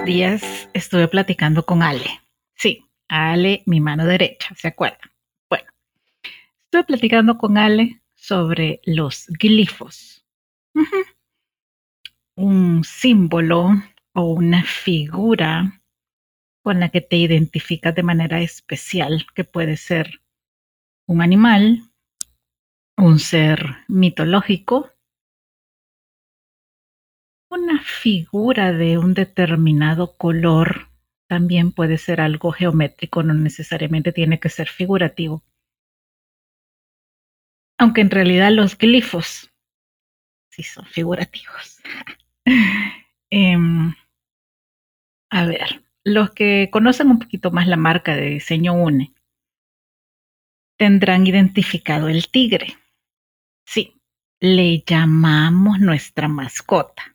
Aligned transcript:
Días 0.00 0.70
estuve 0.72 1.06
platicando 1.06 1.66
con 1.66 1.82
Ale. 1.82 2.20
Sí, 2.54 2.86
Ale, 3.08 3.62
mi 3.66 3.80
mano 3.80 4.06
derecha, 4.06 4.54
¿se 4.54 4.68
acuerdan? 4.68 5.10
Bueno, 5.50 5.70
estoy 6.64 6.84
platicando 6.84 7.36
con 7.36 7.58
Ale 7.58 8.00
sobre 8.14 8.80
los 8.84 9.26
glifos. 9.28 10.24
Un 12.36 12.84
símbolo 12.84 13.70
o 14.14 14.32
una 14.32 14.62
figura 14.62 15.82
con 16.62 16.80
la 16.80 16.88
que 16.88 17.02
te 17.02 17.16
identificas 17.16 17.94
de 17.94 18.02
manera 18.02 18.40
especial, 18.40 19.26
que 19.34 19.44
puede 19.44 19.76
ser 19.76 20.22
un 21.06 21.20
animal, 21.20 21.82
un 22.96 23.18
ser 23.18 23.76
mitológico, 23.88 24.91
una 27.52 27.82
figura 27.82 28.72
de 28.72 28.96
un 28.98 29.14
determinado 29.14 30.16
color 30.16 30.88
también 31.28 31.72
puede 31.72 31.98
ser 31.98 32.20
algo 32.20 32.52
geométrico, 32.52 33.22
no 33.22 33.34
necesariamente 33.34 34.12
tiene 34.12 34.40
que 34.40 34.48
ser 34.48 34.68
figurativo. 34.68 35.42
Aunque 37.78 38.00
en 38.00 38.10
realidad 38.10 38.50
los 38.52 38.76
glifos 38.76 39.50
sí 40.50 40.62
son 40.62 40.86
figurativos. 40.86 41.80
Em, 43.34 43.94
a 45.30 45.46
ver, 45.46 45.82
los 46.04 46.32
que 46.32 46.68
conocen 46.70 47.10
un 47.10 47.18
poquito 47.18 47.50
más 47.50 47.66
la 47.66 47.78
marca 47.78 48.14
de 48.14 48.26
diseño 48.26 48.74
UNE 48.74 49.14
tendrán 50.76 51.26
identificado 51.26 52.08
el 52.08 52.28
tigre. 52.28 52.76
Sí, 53.64 53.98
le 54.38 54.82
llamamos 54.84 55.80
nuestra 55.80 56.28
mascota. 56.28 57.11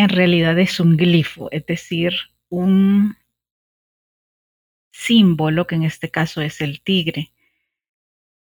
En 0.00 0.08
realidad 0.08 0.58
es 0.58 0.80
un 0.80 0.96
glifo, 0.96 1.50
es 1.52 1.66
decir, 1.66 2.14
un 2.48 3.18
símbolo, 4.90 5.66
que 5.66 5.74
en 5.74 5.82
este 5.82 6.10
caso 6.10 6.40
es 6.40 6.62
el 6.62 6.80
tigre, 6.80 7.34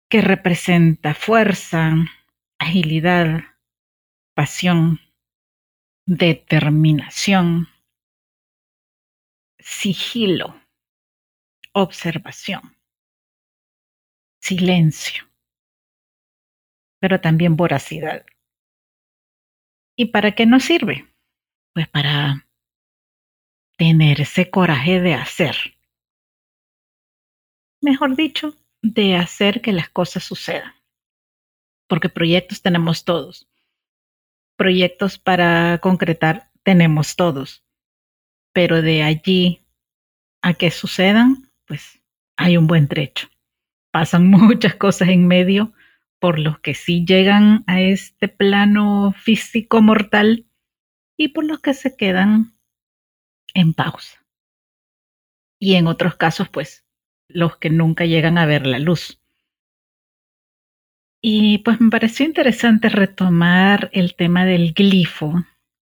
que 0.08 0.20
representa 0.20 1.12
fuerza, 1.12 1.92
agilidad, 2.56 3.40
pasión, 4.32 5.00
determinación, 6.06 7.66
sigilo, 9.58 10.54
observación, 11.72 12.76
silencio, 14.40 15.24
pero 17.00 17.20
también 17.20 17.56
voracidad. 17.56 18.24
¿Y 19.96 20.12
para 20.12 20.36
qué 20.36 20.46
nos 20.46 20.62
sirve? 20.62 21.09
Pues 21.72 21.88
para 21.88 22.46
tener 23.76 24.20
ese 24.20 24.50
coraje 24.50 25.00
de 25.00 25.14
hacer. 25.14 25.56
Mejor 27.80 28.14
dicho, 28.14 28.54
de 28.82 29.16
hacer 29.16 29.62
que 29.62 29.72
las 29.72 29.88
cosas 29.88 30.24
sucedan. 30.24 30.74
Porque 31.88 32.08
proyectos 32.08 32.60
tenemos 32.60 33.04
todos. 33.04 33.48
Proyectos 34.56 35.18
para 35.18 35.78
concretar 35.78 36.50
tenemos 36.62 37.16
todos. 37.16 37.64
Pero 38.52 38.82
de 38.82 39.02
allí 39.02 39.62
a 40.42 40.54
que 40.54 40.70
sucedan, 40.70 41.50
pues 41.66 42.02
hay 42.36 42.56
un 42.56 42.66
buen 42.66 42.88
trecho. 42.88 43.28
Pasan 43.92 44.26
muchas 44.28 44.74
cosas 44.74 45.08
en 45.08 45.26
medio 45.26 45.72
por 46.18 46.38
los 46.38 46.58
que 46.58 46.74
sí 46.74 47.06
llegan 47.06 47.64
a 47.66 47.80
este 47.80 48.28
plano 48.28 49.14
físico 49.16 49.80
mortal 49.80 50.44
y 51.20 51.28
por 51.28 51.44
los 51.44 51.60
que 51.60 51.74
se 51.74 51.96
quedan 51.96 52.54
en 53.52 53.74
pausa. 53.74 54.24
Y 55.58 55.74
en 55.74 55.86
otros 55.86 56.16
casos, 56.16 56.48
pues, 56.48 56.86
los 57.28 57.58
que 57.58 57.68
nunca 57.68 58.06
llegan 58.06 58.38
a 58.38 58.46
ver 58.46 58.66
la 58.66 58.78
luz. 58.78 59.20
Y 61.20 61.58
pues 61.58 61.78
me 61.78 61.90
pareció 61.90 62.24
interesante 62.24 62.88
retomar 62.88 63.90
el 63.92 64.14
tema 64.14 64.46
del 64.46 64.72
glifo, 64.72 65.44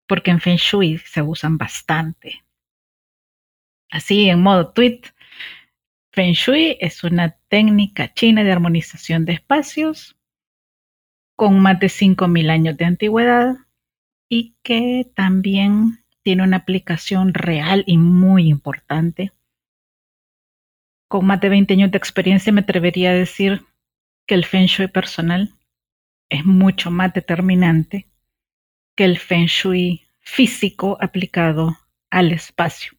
porque 0.06 0.32
en 0.32 0.41
Feng 0.41 0.59
Shui 0.59 0.98
se 0.98 1.22
usan 1.22 1.56
bastante. 1.56 2.44
Así, 3.91 4.28
en 4.28 4.43
modo 4.43 4.75
tweet, 4.75 5.00
Feng 6.10 6.34
Shui 6.34 6.76
es 6.78 7.04
una 7.04 7.38
técnica 7.49 8.12
china 8.12 8.44
de 8.44 8.53
armonización 8.53 9.25
de 9.25 9.32
espacios 9.32 10.14
con 11.37 11.59
más 11.59 11.81
de 11.81 11.87
5.000 11.87 12.50
años 12.50 12.76
de 12.76 12.84
antigüedad 12.84 13.56
y 14.34 14.56
que 14.62 15.12
también 15.15 16.06
tiene 16.22 16.43
una 16.43 16.56
aplicación 16.56 17.34
real 17.34 17.84
y 17.87 17.98
muy 17.98 18.48
importante. 18.48 19.31
Con 21.06 21.26
más 21.26 21.38
de 21.43 21.50
20 21.50 21.75
años 21.75 21.90
de 21.90 21.99
experiencia 21.99 22.50
me 22.50 22.62
atrevería 22.62 23.11
a 23.11 23.14
decir 23.14 23.67
que 24.25 24.34
el 24.34 24.46
Feng 24.46 24.64
Shui 24.64 24.88
personal 24.88 25.52
es 26.31 26.46
mucho 26.46 26.90
más 26.90 27.12
determinante 27.12 28.06
que 28.96 29.05
el 29.05 29.19
Feng 29.19 29.49
Shui 29.49 30.06
físico 30.20 30.96
aplicado 30.99 31.76
al 32.08 32.32
espacio. 32.32 32.93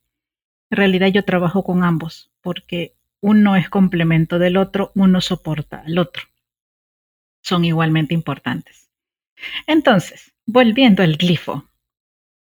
En 0.69 0.77
realidad 0.77 1.07
yo 1.07 1.25
trabajo 1.25 1.63
con 1.63 1.83
ambos 1.83 2.31
porque 2.41 2.94
uno 3.21 3.56
es 3.56 3.71
complemento 3.71 4.38
del 4.38 4.56
otro, 4.56 4.91
uno 4.94 5.19
soporta 5.19 5.81
al 5.83 5.97
otro. 5.97 6.25
Son 7.41 7.65
igualmente 7.65 8.13
importantes. 8.13 8.91
Entonces, 9.65 10.32
volviendo 10.45 11.04
al 11.04 11.18
glifo, 11.18 11.69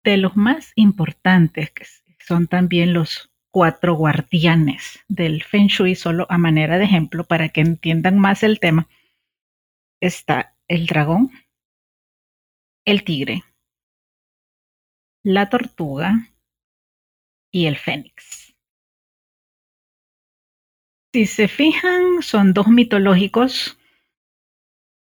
de 0.03 0.17
los 0.17 0.35
más 0.35 0.71
importantes, 0.75 1.71
que 1.71 1.85
son 2.19 2.47
también 2.47 2.93
los 2.93 3.31
cuatro 3.51 3.95
guardianes 3.95 4.99
del 5.07 5.43
Feng 5.43 5.67
Shui, 5.67 5.95
solo 5.95 6.27
a 6.29 6.37
manera 6.37 6.77
de 6.77 6.85
ejemplo, 6.85 7.23
para 7.23 7.49
que 7.49 7.61
entiendan 7.61 8.19
más 8.19 8.43
el 8.43 8.59
tema, 8.59 8.87
está 10.01 10.55
el 10.67 10.87
dragón, 10.87 11.31
el 12.85 13.03
tigre, 13.03 13.43
la 15.23 15.49
tortuga 15.49 16.29
y 17.51 17.65
el 17.65 17.77
fénix. 17.77 18.53
Si 21.13 21.25
se 21.25 21.47
fijan, 21.47 22.21
son 22.21 22.53
dos 22.53 22.67
mitológicos 22.67 23.79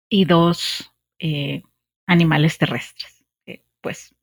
y 0.09 0.25
dos 0.25 0.93
eh, 1.19 1.63
animales 2.07 2.57
terrestres. 2.57 3.23
pues 3.81 4.15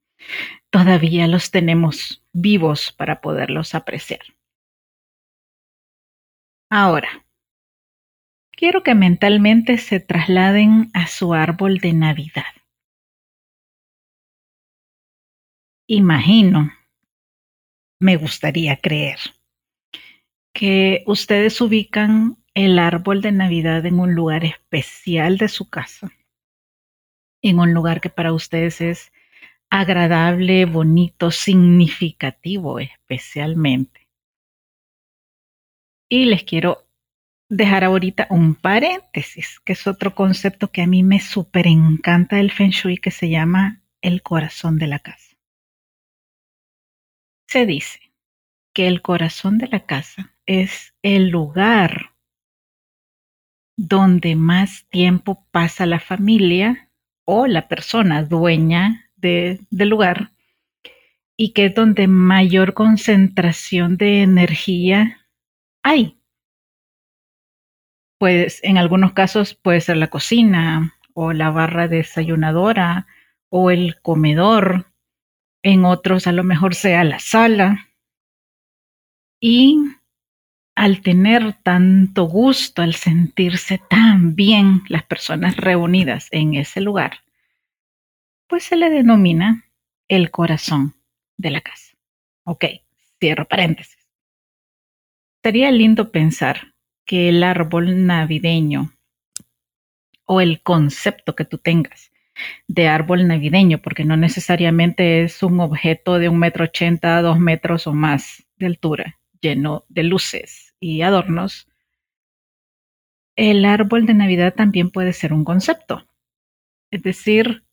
todavía 0.71 1.29
los 1.29 1.51
tenemos 1.51 2.25
vivos 2.33 2.93
para 2.93 3.21
poderlos 3.21 3.75
apreciar. 3.75 4.21
Ahora, 6.71 7.25
quiero 8.51 8.83
que 8.83 8.95
mentalmente 8.95 9.79
se 9.79 10.01
trasladen 10.01 10.91
a 10.93 11.07
su 11.07 11.35
árbol 11.35 11.79
de 11.79 11.93
Navidad. 11.93 12.53
Imagino, 15.87 16.73
me 18.01 18.17
gustaría 18.17 18.81
creer, 18.81 19.19
que 20.55 21.05
ustedes 21.07 21.61
ubican 21.61 22.43
el 22.55 22.79
árbol 22.79 23.21
de 23.21 23.33
Navidad 23.33 23.85
en 23.87 23.99
un 24.01 24.15
lugar 24.15 24.45
especial 24.45 25.37
de 25.37 25.49
su 25.49 25.69
casa, 25.69 26.11
en 27.51 27.61
un 27.61 27.75
lugar 27.75 28.01
que 28.01 28.09
para 28.09 28.33
ustedes 28.33 28.81
es 28.81 29.13
agradable, 29.71 30.65
bonito, 30.65 31.31
significativo 31.31 32.79
especialmente. 32.79 34.09
Y 36.09 36.25
les 36.25 36.45
quiero 36.45 36.87
dejar 37.51 37.85
ahorita 37.85 38.29
un 38.31 38.55
paréntesis, 38.55 39.61
que 39.61 39.75
es 39.75 39.87
otro 39.87 40.15
concepto 40.15 40.71
que 40.71 40.81
a 40.81 40.87
mí 40.87 41.03
me 41.03 41.21
súper 41.21 41.67
encanta 41.67 42.37
del 42.37 42.51
Feng 42.51 42.71
Shui, 42.71 42.97
que 42.97 43.11
se 43.11 43.29
llama 43.29 43.83
el 44.01 44.23
corazón 44.23 44.79
de 44.79 44.87
la 44.87 45.01
casa. 45.01 45.37
Se 47.47 47.67
dice 47.67 48.01
que 48.73 48.89
el 48.89 49.03
corazón 49.03 49.59
de 49.59 49.69
la 49.69 49.81
casa 49.81 50.35
es 50.47 50.95
el 51.03 51.29
lugar 51.29 52.15
donde 53.77 54.35
más 54.35 54.87
tiempo 54.89 55.47
pasa 55.51 55.85
la 55.85 56.01
familia 56.01 56.84
o 57.25 57.47
la 57.47 57.69
persona 57.69 58.23
dueña 58.23 59.11
del 59.17 59.89
lugar 59.89 60.33
y 61.37 61.53
que 61.53 61.67
es 61.67 61.75
donde 61.75 62.07
mayor 62.07 62.75
concentración 62.75 63.97
de 63.97 64.23
energía 64.23 65.27
hay. 65.83 66.19
Pues 68.19 68.61
en 68.63 68.79
algunos 68.79 69.13
casos 69.13 69.55
puede 69.55 69.81
ser 69.81 69.97
la 69.97 70.09
cocina 70.09 70.95
o 71.13 71.33
la 71.33 71.51
barra 71.51 71.89
desayunadora 71.89 73.07
o 73.49 73.71
el 73.71 74.01
comedor. 74.01 74.87
En 75.63 75.85
otros 75.85 76.27
a 76.27 76.33
lo 76.33 76.45
mejor 76.45 76.75
sea 76.75 77.05
la 77.05 77.19
sala. 77.19 77.89
Y 79.41 79.79
al 80.75 81.03
tener 81.03 81.55
tanto 81.63 82.25
gusto, 82.25 82.83
al 82.83 82.95
sentirse 82.95 83.81
tan 83.89 84.35
bien 84.35 84.83
las 84.89 85.05
personas 85.05 85.57
reunidas 85.57 86.29
en 86.33 86.55
ese 86.55 86.81
lugar, 86.81 87.21
pues 88.49 88.65
se 88.65 88.77
le 88.77 88.91
denomina 88.91 89.65
el 90.09 90.31
corazón 90.31 90.95
de 91.37 91.51
la 91.51 91.61
casa. 91.61 91.97
Ok, 92.45 92.65
cierro 93.21 93.47
paréntesis. 93.47 94.09
Sería 95.43 95.71
lindo 95.71 96.11
pensar 96.11 96.75
que 97.05 97.29
el 97.29 97.43
árbol 97.43 98.07
navideño 98.07 98.93
o 100.25 100.41
el 100.41 100.63
concepto 100.63 101.35
que 101.35 101.45
tú 101.45 101.59
tengas 101.59 102.11
de 102.67 102.89
árbol 102.89 103.29
navideño, 103.29 103.79
porque 103.79 104.05
no 104.05 104.17
necesariamente 104.17 105.23
es 105.23 105.43
un 105.43 105.61
objeto 105.61 106.19
de 106.19 106.29
un 106.29 106.39
metro 106.39 106.65
ochenta, 106.65 107.23
dos 107.23 107.39
metros 107.39 107.87
o 107.87 107.93
más 107.93 108.45
de 108.57 108.67
altura, 108.67 109.19
lleno 109.45 109.85
de 109.89 110.05
luces 110.05 110.75
y 110.81 111.03
adornos, 111.03 111.69
el 113.37 113.65
árbol 113.67 114.07
de 114.07 114.15
Navidad 114.15 114.55
también 114.55 114.91
puede 114.91 115.13
ser 115.13 115.33
un 115.33 115.45
concepto. 115.45 116.09
Es 116.91 117.03
decir, 117.03 117.65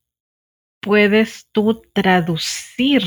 puedes 0.82 1.48
tú 1.52 1.82
traducir 1.94 3.04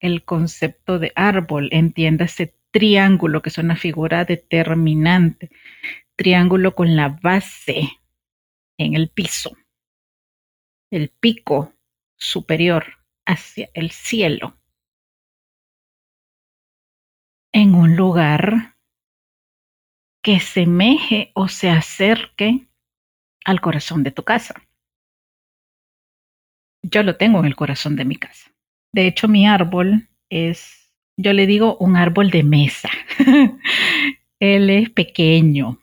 el 0.00 0.24
concepto 0.24 0.98
de 0.98 1.12
árbol, 1.14 1.70
entiéndase 1.72 2.54
triángulo, 2.70 3.40
que 3.40 3.48
es 3.48 3.58
una 3.58 3.76
figura 3.76 4.26
determinante, 4.26 5.50
triángulo 6.16 6.74
con 6.74 6.96
la 6.96 7.08
base 7.08 7.88
en 8.76 8.94
el 8.94 9.08
piso, 9.08 9.56
el 10.90 11.08
pico 11.08 11.72
superior 12.16 12.98
hacia 13.24 13.70
el 13.72 13.90
cielo 13.90 14.58
en 17.56 17.74
un 17.74 17.96
lugar 17.96 18.76
que 20.22 20.40
semeje 20.40 21.30
o 21.34 21.48
se 21.48 21.70
acerque 21.70 22.68
al 23.46 23.62
corazón 23.62 24.02
de 24.02 24.10
tu 24.10 24.24
casa. 24.24 24.54
Yo 26.82 27.02
lo 27.02 27.16
tengo 27.16 27.38
en 27.38 27.46
el 27.46 27.56
corazón 27.56 27.96
de 27.96 28.04
mi 28.04 28.16
casa. 28.16 28.52
De 28.92 29.06
hecho, 29.06 29.26
mi 29.26 29.46
árbol 29.46 30.06
es, 30.28 30.92
yo 31.16 31.32
le 31.32 31.46
digo, 31.46 31.78
un 31.78 31.96
árbol 31.96 32.30
de 32.30 32.42
mesa. 32.42 32.90
Él 34.38 34.68
es 34.68 34.90
pequeño, 34.90 35.80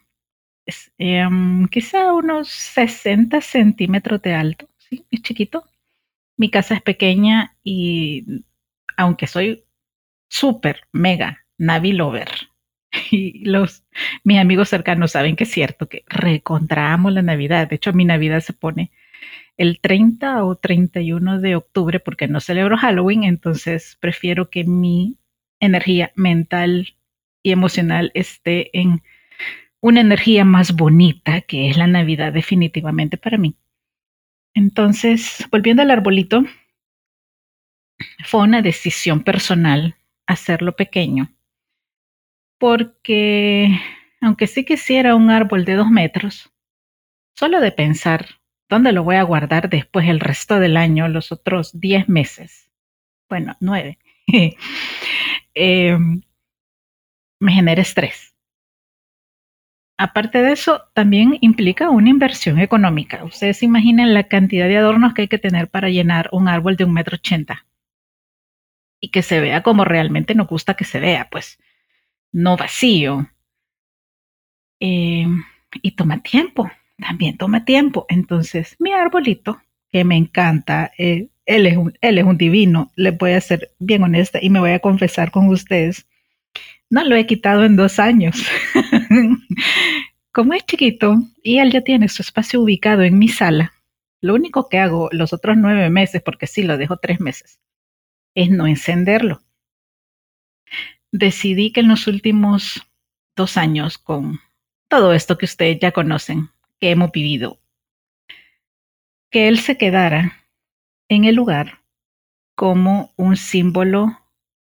es, 0.64 0.92
em, 0.96 1.66
quizá 1.66 2.12
unos 2.12 2.50
60 2.50 3.40
centímetros 3.40 4.22
de 4.22 4.32
alto. 4.32 4.68
Es 5.10 5.22
chiquito. 5.22 5.64
Mi 6.36 6.50
casa 6.50 6.74
es 6.74 6.82
pequeña 6.82 7.56
y 7.64 8.44
aunque 8.96 9.26
soy 9.26 9.64
súper, 10.28 10.82
mega 10.92 11.43
Navi 11.58 11.92
Lover. 11.92 12.30
Y 13.10 13.44
los, 13.44 13.84
mis 14.22 14.38
amigos 14.38 14.68
cercanos 14.68 15.12
saben 15.12 15.36
que 15.36 15.44
es 15.44 15.50
cierto, 15.50 15.88
que 15.88 16.04
recontramos 16.06 17.12
la 17.12 17.22
Navidad. 17.22 17.68
De 17.68 17.76
hecho, 17.76 17.92
mi 17.92 18.04
Navidad 18.04 18.40
se 18.40 18.52
pone 18.52 18.92
el 19.56 19.80
30 19.80 20.44
o 20.44 20.56
31 20.56 21.40
de 21.40 21.56
octubre 21.56 22.00
porque 22.00 22.28
no 22.28 22.40
celebro 22.40 22.76
Halloween, 22.76 23.24
entonces 23.24 23.96
prefiero 24.00 24.50
que 24.50 24.64
mi 24.64 25.16
energía 25.60 26.12
mental 26.16 26.96
y 27.42 27.52
emocional 27.52 28.10
esté 28.14 28.76
en 28.78 29.02
una 29.80 30.00
energía 30.00 30.44
más 30.44 30.74
bonita, 30.74 31.40
que 31.42 31.68
es 31.68 31.76
la 31.76 31.86
Navidad 31.86 32.32
definitivamente 32.32 33.16
para 33.16 33.38
mí. 33.38 33.56
Entonces, 34.54 35.46
volviendo 35.50 35.82
al 35.82 35.90
arbolito, 35.90 36.44
fue 38.24 38.42
una 38.42 38.62
decisión 38.62 39.22
personal 39.22 39.96
hacerlo 40.26 40.74
pequeño 40.74 41.30
porque 42.58 43.68
aunque 44.20 44.46
sí 44.46 44.64
quisiera 44.64 45.14
un 45.14 45.30
árbol 45.30 45.64
de 45.64 45.74
dos 45.74 45.90
metros, 45.90 46.52
solo 47.36 47.60
de 47.60 47.72
pensar 47.72 48.26
dónde 48.68 48.92
lo 48.92 49.04
voy 49.04 49.16
a 49.16 49.22
guardar 49.22 49.68
después 49.68 50.08
el 50.08 50.20
resto 50.20 50.58
del 50.60 50.76
año, 50.76 51.08
los 51.08 51.32
otros 51.32 51.78
diez 51.78 52.08
meses, 52.08 52.70
bueno, 53.28 53.56
nueve, 53.60 53.98
em, 55.54 56.22
me 57.40 57.52
genera 57.52 57.82
estrés. 57.82 58.34
Aparte 59.96 60.42
de 60.42 60.52
eso, 60.52 60.82
también 60.92 61.38
implica 61.40 61.88
una 61.88 62.10
inversión 62.10 62.58
económica. 62.58 63.22
Ustedes 63.24 63.62
imaginan 63.62 64.12
la 64.12 64.24
cantidad 64.24 64.66
de 64.66 64.76
adornos 64.76 65.14
que 65.14 65.22
hay 65.22 65.28
que 65.28 65.38
tener 65.38 65.68
para 65.70 65.88
llenar 65.88 66.28
un 66.32 66.48
árbol 66.48 66.76
de 66.76 66.84
un 66.84 66.92
metro 66.92 67.14
ochenta 67.14 67.66
y 69.00 69.10
que 69.10 69.22
se 69.22 69.40
vea 69.40 69.62
como 69.62 69.84
realmente 69.84 70.34
nos 70.34 70.48
gusta 70.48 70.74
que 70.74 70.84
se 70.84 70.98
vea, 70.98 71.28
pues 71.30 71.58
no 72.34 72.56
vacío. 72.56 73.30
Eh, 74.80 75.26
y 75.82 75.92
toma 75.92 76.22
tiempo, 76.22 76.70
también 76.98 77.38
toma 77.38 77.64
tiempo. 77.64 78.04
Entonces, 78.08 78.76
mi 78.78 78.92
arbolito, 78.92 79.62
que 79.90 80.04
me 80.04 80.16
encanta, 80.16 80.92
eh, 80.98 81.28
él, 81.46 81.66
es 81.66 81.76
un, 81.76 81.96
él 82.00 82.18
es 82.18 82.24
un 82.24 82.36
divino, 82.36 82.92
le 82.96 83.12
voy 83.12 83.32
a 83.32 83.40
ser 83.40 83.72
bien 83.78 84.02
honesta 84.02 84.40
y 84.42 84.50
me 84.50 84.60
voy 84.60 84.72
a 84.72 84.80
confesar 84.80 85.30
con 85.30 85.48
ustedes. 85.48 86.06
No 86.90 87.04
lo 87.04 87.16
he 87.16 87.26
quitado 87.26 87.64
en 87.64 87.76
dos 87.76 87.98
años. 87.98 88.44
Como 90.32 90.52
es 90.54 90.66
chiquito 90.66 91.16
y 91.42 91.58
él 91.58 91.70
ya 91.70 91.82
tiene 91.82 92.08
su 92.08 92.22
espacio 92.22 92.60
ubicado 92.60 93.02
en 93.02 93.18
mi 93.18 93.28
sala, 93.28 93.72
lo 94.20 94.34
único 94.34 94.68
que 94.68 94.78
hago 94.78 95.08
los 95.12 95.32
otros 95.32 95.56
nueve 95.56 95.88
meses, 95.90 96.20
porque 96.22 96.48
sí 96.48 96.64
lo 96.64 96.76
dejo 96.76 96.96
tres 96.96 97.20
meses, 97.20 97.60
es 98.34 98.50
no 98.50 98.66
encenderlo 98.66 99.44
decidí 101.14 101.70
que 101.70 101.78
en 101.78 101.88
los 101.88 102.08
últimos 102.08 102.82
dos 103.36 103.56
años, 103.56 103.98
con 103.98 104.40
todo 104.88 105.12
esto 105.12 105.38
que 105.38 105.44
ustedes 105.44 105.78
ya 105.80 105.92
conocen, 105.92 106.50
que 106.80 106.90
hemos 106.90 107.12
vivido, 107.12 107.60
que 109.30 109.46
él 109.46 109.60
se 109.60 109.78
quedara 109.78 110.44
en 111.08 111.24
el 111.24 111.36
lugar 111.36 111.82
como 112.56 113.12
un 113.16 113.36
símbolo 113.36 114.18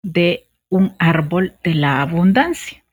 de 0.03 0.49
un 0.71 0.97
árbol 0.99 1.55
de 1.63 1.75
la 1.75 2.03
abundancia. 2.03 2.85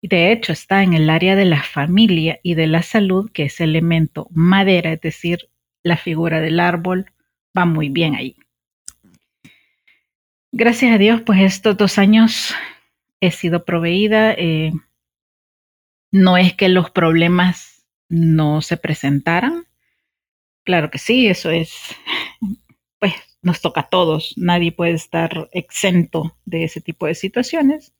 Y 0.00 0.06
de 0.06 0.30
hecho 0.30 0.52
está 0.52 0.84
en 0.84 0.94
el 0.94 1.10
área 1.10 1.34
de 1.34 1.46
la 1.46 1.62
familia 1.62 2.38
y 2.44 2.54
de 2.54 2.68
la 2.68 2.82
salud, 2.82 3.32
que 3.32 3.44
es 3.44 3.60
elemento 3.60 4.28
madera, 4.30 4.92
es 4.92 5.00
decir, 5.00 5.50
la 5.82 5.96
figura 5.96 6.40
del 6.40 6.60
árbol 6.60 7.10
va 7.56 7.64
muy 7.64 7.88
bien 7.88 8.14
ahí. 8.14 8.36
Gracias 10.56 10.92
a 10.94 10.98
Dios, 10.98 11.20
pues 11.22 11.40
estos 11.40 11.76
dos 11.76 11.98
años 11.98 12.54
he 13.20 13.32
sido 13.32 13.64
proveída. 13.64 14.32
Eh, 14.34 14.70
No 16.12 16.36
es 16.36 16.54
que 16.54 16.68
los 16.68 16.92
problemas 16.92 17.84
no 18.08 18.62
se 18.62 18.76
presentaran. 18.76 19.64
Claro 20.64 20.92
que 20.92 20.98
sí, 20.98 21.26
eso 21.26 21.50
es, 21.50 21.74
pues 23.00 23.14
nos 23.42 23.62
toca 23.62 23.80
a 23.80 23.88
todos. 23.88 24.34
Nadie 24.36 24.70
puede 24.70 24.92
estar 24.92 25.48
exento 25.50 26.38
de 26.44 26.62
ese 26.62 26.80
tipo 26.80 27.06
de 27.06 27.16
situaciones. 27.16 27.92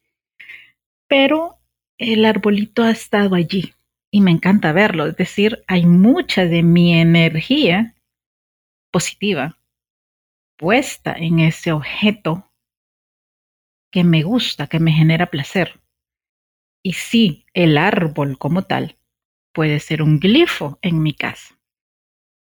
Pero 1.09 1.59
el 1.99 2.25
arbolito 2.25 2.85
ha 2.85 2.93
estado 2.93 3.35
allí 3.35 3.75
y 4.13 4.21
me 4.21 4.31
encanta 4.31 4.71
verlo. 4.71 5.09
Es 5.09 5.17
decir, 5.17 5.65
hay 5.67 5.87
mucha 5.87 6.45
de 6.45 6.63
mi 6.63 6.95
energía 6.95 7.97
positiva 8.93 9.59
puesta 10.57 11.13
en 11.13 11.41
ese 11.41 11.73
objeto 11.73 12.51
que 13.91 14.05
me 14.05 14.23
gusta, 14.23 14.67
que 14.67 14.81
me 14.81 14.93
genera 14.93 15.27
placer. 15.27 15.81
Y 16.83 16.95
sí, 16.95 17.47
el 17.55 17.79
árbol 17.79 18.39
como 18.39 18.63
tal 18.63 18.99
puede 19.53 19.81
ser 19.81 20.03
un 20.03 20.19
glifo 20.19 20.79
en 20.83 21.03
mi 21.03 21.15
casa. 21.15 21.59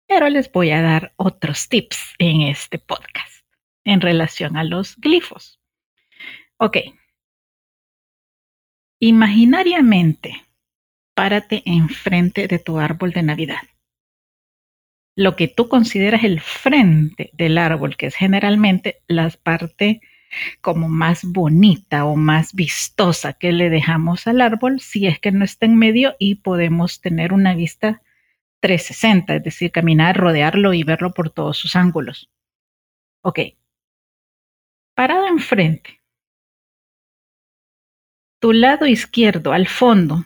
Pero 0.07 0.29
les 0.29 0.51
voy 0.51 0.71
a 0.71 0.81
dar 0.81 1.13
otros 1.17 1.67
tips 1.67 2.15
en 2.19 2.41
este 2.41 2.79
podcast 2.79 3.45
en 3.83 4.01
relación 4.01 4.57
a 4.57 4.63
los 4.63 4.95
glifos. 4.97 5.59
Ok. 6.57 6.77
Imaginariamente, 8.99 10.45
párate 11.13 11.63
enfrente 11.65 12.47
de 12.47 12.59
tu 12.59 12.79
árbol 12.79 13.11
de 13.11 13.23
Navidad. 13.23 13.61
Lo 15.15 15.35
que 15.35 15.47
tú 15.47 15.69
consideras 15.69 16.23
el 16.23 16.41
frente 16.41 17.29
del 17.33 17.57
árbol, 17.57 17.95
que 17.95 18.07
es 18.07 18.15
generalmente 18.15 19.01
la 19.07 19.29
parte 19.41 20.01
como 20.61 20.89
más 20.89 21.23
bonita 21.23 22.05
o 22.05 22.15
más 22.15 22.53
vistosa 22.53 23.33
que 23.33 23.53
le 23.53 23.69
dejamos 23.69 24.27
al 24.27 24.41
árbol 24.41 24.81
si 24.81 25.07
es 25.07 25.19
que 25.19 25.31
no 25.31 25.45
está 25.45 25.65
en 25.65 25.77
medio 25.77 26.15
y 26.19 26.35
podemos 26.35 26.99
tener 26.99 27.31
una 27.31 27.55
vista 27.55 28.01
360, 28.59 29.35
es 29.35 29.43
decir, 29.43 29.71
caminar, 29.71 30.17
rodearlo 30.17 30.73
y 30.73 30.83
verlo 30.83 31.13
por 31.13 31.29
todos 31.29 31.57
sus 31.57 31.75
ángulos. 31.75 32.29
Ok. 33.21 33.39
Parado 34.95 35.27
enfrente. 35.27 36.01
Tu 38.39 38.53
lado 38.53 38.85
izquierdo, 38.85 39.53
al 39.53 39.67
fondo, 39.67 40.25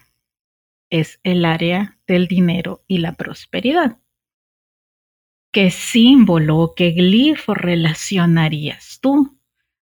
es 0.89 1.19
el 1.23 1.45
área 1.45 1.97
del 2.07 2.27
dinero 2.27 2.83
y 2.87 2.99
la 2.99 3.13
prosperidad. 3.13 3.97
¿Qué 5.51 5.71
símbolo 5.71 6.57
o 6.57 6.75
qué 6.75 6.91
glifo 6.91 7.53
relacionarías 7.53 8.99
tú 9.01 9.39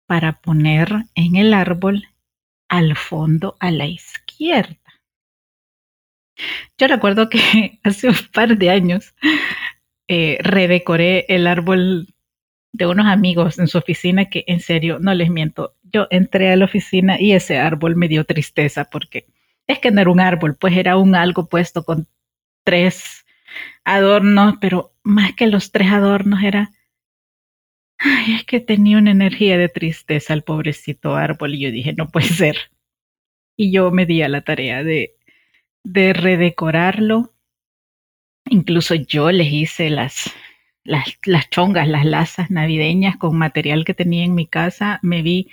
para 0.08 0.42
poner 0.42 0.90
en 1.16 1.36
el 1.36 1.54
árbol 1.54 2.08
al 2.70 2.96
fondo 2.96 3.56
a 3.60 3.72
la 3.72 3.86
izquierda. 3.86 4.78
Yo 6.78 6.88
recuerdo 6.88 7.30
que 7.30 7.80
hace 7.84 8.10
un 8.10 8.16
par 8.34 8.58
de 8.58 8.70
años 8.70 9.14
eh, 10.08 10.38
redecoré 10.42 11.26
el 11.30 11.48
árbol 11.48 12.08
de 12.74 12.86
unos 12.86 13.08
amigos 13.08 13.60
en 13.60 13.68
su 13.68 13.78
oficina 13.78 14.30
que 14.30 14.44
en 14.48 14.60
serio, 14.60 15.00
no 15.00 15.14
les 15.14 15.30
miento, 15.30 15.76
yo 15.84 16.08
entré 16.10 16.52
a 16.52 16.56
la 16.56 16.66
oficina 16.66 17.20
y 17.20 17.32
ese 17.32 17.58
árbol 17.58 17.96
me 17.96 18.08
dio 18.08 18.24
tristeza 18.26 18.86
porque 18.86 19.26
es 19.66 19.80
que 19.80 19.92
no 19.92 20.02
era 20.02 20.12
un 20.12 20.20
árbol, 20.20 20.56
pues 20.60 20.78
era 20.78 20.98
un 20.98 21.16
algo 21.16 21.48
puesto 21.48 21.84
con 21.84 22.08
tres 22.64 23.26
adornos, 23.84 24.56
pero 24.62 24.94
más 25.08 25.34
que 25.34 25.48
los 25.48 25.72
tres 25.72 25.92
adornos 25.92 26.44
era 26.44 26.72
Ay, 28.00 28.36
es 28.36 28.46
que 28.46 28.60
tenía 28.60 28.98
una 28.98 29.12
energía 29.12 29.58
de 29.58 29.70
tristeza 29.70 30.34
el 30.34 30.44
pobrecito 30.44 31.16
árbol 31.16 31.56
y 31.56 31.60
yo 31.62 31.72
dije, 31.72 31.94
no 31.94 32.10
puede 32.10 32.28
ser. 32.28 32.58
Y 33.56 33.72
yo 33.72 33.92
me 33.92 34.06
di 34.06 34.22
a 34.22 34.30
la 34.30 34.42
tarea 34.42 34.84
de, 34.84 35.16
de 35.84 36.14
redecorarlo. 36.14 37.34
Incluso 38.50 38.96
yo 38.96 39.32
les 39.32 39.52
hice 39.52 39.90
las, 39.90 40.32
las, 40.84 41.18
las 41.26 41.50
chongas, 41.50 41.88
las 41.88 42.06
lazas 42.06 42.52
navideñas 42.52 43.18
con 43.18 43.38
material 43.38 43.84
que 43.84 43.96
tenía 43.96 44.24
en 44.26 44.36
mi 44.36 44.46
casa. 44.46 45.00
Me 45.02 45.24
vi 45.24 45.50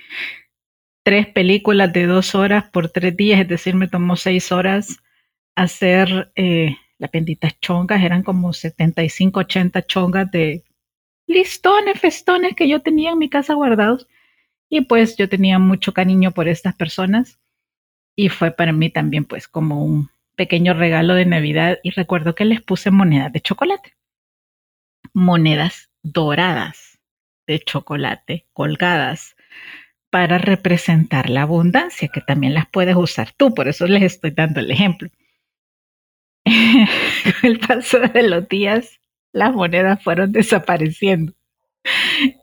tres 1.03 1.27
películas 1.27 1.93
de 1.93 2.07
dos 2.07 2.35
horas 2.35 2.65
por 2.71 2.91
tres 2.91 3.17
días, 3.17 3.41
es 3.41 3.49
decir, 3.49 3.75
me 3.75 3.89
tomó 3.89 4.17
seis 4.17 4.53
horas 4.53 4.99
hacer 5.57 6.33
eh, 6.37 6.77
las 7.05 7.11
benditas 7.11 7.59
chongas. 7.61 8.03
Eran 8.03 8.23
como 8.23 8.53
75, 8.53 9.41
80 9.41 9.87
chongas 9.87 10.31
de 10.31 10.65
listones, 11.27 12.01
festones 12.01 12.55
que 12.57 12.69
yo 12.69 12.81
tenía 12.81 13.11
en 13.13 13.19
mi 13.19 13.29
casa 13.29 13.55
guardados. 13.55 14.09
Y 14.71 14.83
pues 14.83 15.17
yo 15.17 15.29
tenía 15.29 15.59
mucho 15.59 15.93
cariño 15.93 16.33
por 16.33 16.49
estas 16.49 16.75
personas 16.75 17.39
y 18.17 18.29
fue 18.31 18.51
para 18.51 18.73
mí 18.73 18.91
también 18.91 19.25
pues 19.25 19.47
como 19.47 19.85
un 19.85 20.11
pequeño 20.37 20.75
regalo 20.75 21.15
de 21.15 21.27
Navidad 21.27 21.79
y 21.83 21.91
recuerdo 21.91 22.35
que 22.35 22.45
les 22.45 22.63
puse 22.63 22.91
monedas 22.91 23.33
de 23.33 23.41
chocolate. 23.41 23.95
Monedas 25.13 25.91
doradas 26.03 26.99
de 27.47 27.61
chocolate 27.61 28.47
colgadas 28.53 29.37
para 30.11 30.39
representar 30.39 31.29
la 31.29 31.43
abundancia, 31.43 32.09
que 32.09 32.21
también 32.21 32.55
las 32.55 32.69
puedes 32.69 32.97
usar 32.97 33.33
tú, 33.33 33.53
por 33.53 33.69
eso 33.69 33.87
les 33.87 34.03
estoy 34.03 34.31
dando 34.31 34.61
el 34.61 34.71
ejemplo. 34.71 35.11
el 37.43 37.59
paso 37.61 38.01
de 38.01 38.23
los 38.29 38.49
días 38.49 39.01
las 39.33 39.53
monedas 39.55 40.03
fueron 40.03 40.33
desapareciendo. 40.33 41.33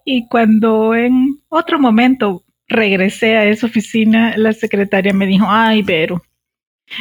Y 0.06 0.28
cuando 0.28 0.94
en 0.94 1.40
otro 1.50 1.80
momento 1.80 2.44
regresé 2.68 3.38
a 3.38 3.46
esa 3.46 3.68
oficina, 3.68 4.36
la 4.38 4.54
secretaria 4.54 5.14
me 5.14 5.26
dijo, 5.26 5.46
ay, 5.48 5.84
pero 5.84 6.22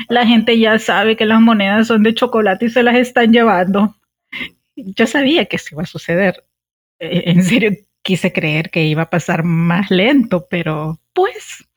la 0.08 0.26
gente 0.26 0.58
ya 0.58 0.78
sabe 0.78 1.16
que 1.16 1.26
las 1.26 1.40
monedas 1.40 1.88
son 1.88 2.02
de 2.02 2.14
chocolate 2.14 2.66
y 2.66 2.70
se 2.70 2.82
las 2.82 2.96
están 2.96 3.32
llevando. 3.32 3.96
Yo 4.76 5.06
sabía 5.06 5.44
que 5.46 5.56
eso 5.56 5.68
iba 5.72 5.82
a 5.82 5.86
suceder. 5.86 6.44
Eh, 6.98 7.24
en 7.26 7.42
serio, 7.42 7.72
quise 8.02 8.32
creer 8.32 8.70
que 8.70 8.84
iba 8.84 9.02
a 9.02 9.10
pasar 9.10 9.42
más 9.42 9.90
lento, 9.90 10.46
pero 10.48 11.00
pues 11.12 11.68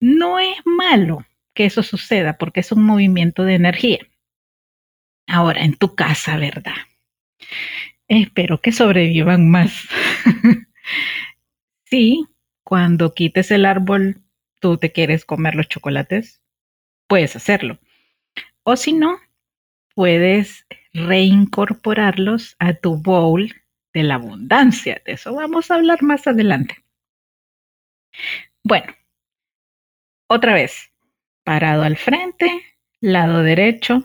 no 0.00 0.38
es 0.38 0.56
malo 0.64 1.24
que 1.58 1.64
eso 1.64 1.82
suceda 1.82 2.38
porque 2.38 2.60
es 2.60 2.70
un 2.70 2.84
movimiento 2.84 3.42
de 3.42 3.56
energía. 3.56 3.98
Ahora, 5.26 5.64
en 5.64 5.74
tu 5.74 5.96
casa, 5.96 6.36
¿verdad? 6.36 6.76
Espero 8.06 8.60
que 8.60 8.70
sobrevivan 8.70 9.50
más. 9.50 9.72
sí, 11.84 12.24
cuando 12.62 13.12
quites 13.12 13.50
el 13.50 13.66
árbol, 13.66 14.22
tú 14.60 14.76
te 14.76 14.92
quieres 14.92 15.24
comer 15.24 15.56
los 15.56 15.66
chocolates, 15.66 16.40
puedes 17.08 17.34
hacerlo. 17.34 17.80
O 18.62 18.76
si 18.76 18.92
no, 18.92 19.18
puedes 19.96 20.64
reincorporarlos 20.92 22.54
a 22.60 22.74
tu 22.74 22.98
bowl 22.98 23.52
de 23.92 24.04
la 24.04 24.14
abundancia. 24.14 25.02
De 25.04 25.14
eso 25.14 25.34
vamos 25.34 25.72
a 25.72 25.74
hablar 25.74 26.04
más 26.04 26.24
adelante. 26.28 26.84
Bueno, 28.62 28.94
otra 30.28 30.54
vez, 30.54 30.92
parado 31.48 31.82
al 31.82 31.96
frente, 31.96 32.60
lado 33.00 33.42
derecho, 33.42 34.04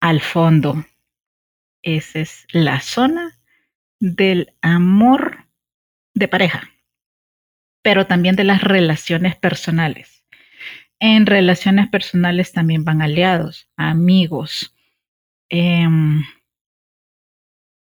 al 0.00 0.20
fondo. 0.20 0.86
Esa 1.82 2.20
es 2.20 2.46
la 2.52 2.80
zona 2.80 3.36
del 3.98 4.54
amor 4.62 5.48
de 6.14 6.28
pareja, 6.28 6.70
pero 7.82 8.06
también 8.06 8.36
de 8.36 8.44
las 8.44 8.62
relaciones 8.62 9.34
personales. 9.34 10.24
En 11.00 11.26
relaciones 11.26 11.88
personales 11.88 12.52
también 12.52 12.84
van 12.84 13.02
aliados, 13.02 13.68
amigos, 13.76 14.72
em, 15.48 16.22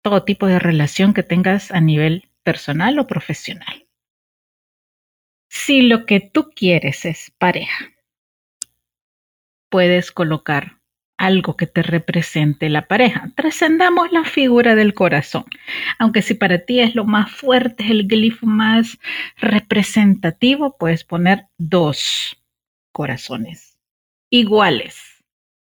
todo 0.00 0.24
tipo 0.24 0.46
de 0.46 0.58
relación 0.58 1.12
que 1.12 1.22
tengas 1.22 1.70
a 1.70 1.82
nivel 1.82 2.30
personal 2.42 2.98
o 2.98 3.06
profesional. 3.06 3.86
Si 5.50 5.82
lo 5.82 6.06
que 6.06 6.20
tú 6.20 6.50
quieres 6.56 7.04
es 7.04 7.30
pareja, 7.36 7.92
puedes 9.72 10.12
colocar 10.12 10.82
algo 11.16 11.56
que 11.56 11.66
te 11.66 11.82
represente 11.82 12.68
la 12.68 12.88
pareja. 12.88 13.32
Trascendamos 13.34 14.12
la 14.12 14.24
figura 14.24 14.74
del 14.74 14.92
corazón. 14.92 15.44
Aunque 15.98 16.20
si 16.20 16.34
para 16.34 16.58
ti 16.66 16.80
es 16.80 16.94
lo 16.94 17.06
más 17.06 17.32
fuerte, 17.32 17.84
es 17.84 17.90
el 17.90 18.06
glifo 18.06 18.44
más 18.44 18.98
representativo, 19.38 20.76
puedes 20.76 21.04
poner 21.04 21.46
dos 21.56 22.36
corazones 22.92 23.78
iguales 24.30 25.24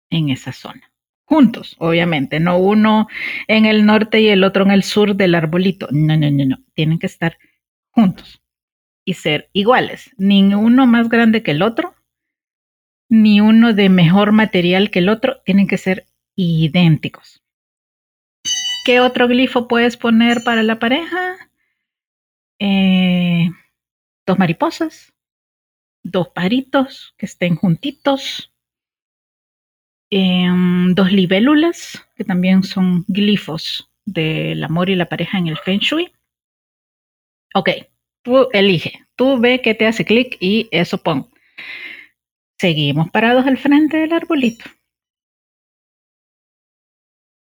en 0.10 0.30
esa 0.30 0.54
zona. 0.54 0.92
Juntos, 1.26 1.76
obviamente, 1.78 2.40
no 2.40 2.58
uno 2.58 3.08
en 3.48 3.66
el 3.66 3.86
norte 3.86 4.22
y 4.22 4.30
el 4.30 4.44
otro 4.44 4.64
en 4.64 4.72
el 4.72 4.82
sur 4.82 5.16
del 5.16 5.36
arbolito. 5.36 5.88
No, 5.92 6.18
no, 6.18 6.32
no, 6.32 6.46
no. 6.46 6.58
Tienen 6.74 6.98
que 6.98 7.08
estar 7.08 7.38
juntos 7.92 8.42
y 9.06 9.14
ser 9.14 9.50
iguales. 9.54 10.10
Ni 10.18 10.42
uno 10.54 10.88
más 10.88 11.10
grande 11.10 11.44
que 11.44 11.52
el 11.52 11.62
otro, 11.62 11.93
ni 13.13 13.41
uno 13.41 13.74
de 13.74 13.89
mejor 13.89 14.32
material 14.32 14.89
que 14.89 14.98
el 14.98 15.08
otro, 15.08 15.39
tienen 15.46 15.67
que 15.67 15.77
ser 15.77 16.08
idénticos. 16.36 17.43
¿Qué 18.86 19.01
otro 19.01 19.27
glifo 19.27 19.67
puedes 19.67 19.98
poner 19.98 20.43
para 20.43 20.63
la 20.63 20.79
pareja? 20.79 21.36
Eh, 22.58 23.51
dos 24.25 24.39
mariposas, 24.39 25.13
dos 26.01 26.29
paritos 26.29 27.13
que 27.15 27.27
estén 27.27 27.55
juntitos, 27.55 28.51
em, 30.10 30.96
dos 30.96 31.12
libélulas, 31.12 32.03
que 32.15 32.24
también 32.24 32.63
son 32.63 33.05
glifos 33.08 33.91
del 34.05 34.63
amor 34.63 34.89
y 34.89 34.96
la 34.96 35.08
pareja 35.08 35.38
en 35.38 35.50
el 35.50 35.58
Feng 35.60 35.82
Shui. 35.82 36.12
Ok, 37.53 37.70
tú 38.24 38.50
elige, 38.53 39.05
tú 39.15 39.39
ve 39.39 39.62
qué 39.62 39.75
te 39.75 39.86
hace 39.86 40.03
clic 40.03 40.36
y 40.39 40.67
eso 40.72 40.98
pon. 40.98 41.29
Seguimos 42.63 43.12
parados 43.12 43.46
al 43.46 43.58
frente 43.58 43.98
del 43.98 44.13
arbolito. 44.13 44.63